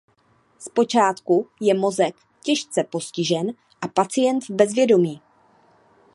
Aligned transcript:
Zpočátku 0.59 1.47
je 1.61 1.73
mozek 1.73 2.15
těžce 2.43 2.83
postižen 2.83 3.53
a 3.81 3.87
pacient 3.87 4.45
v 4.49 4.53
bezvědomí. 4.53 5.21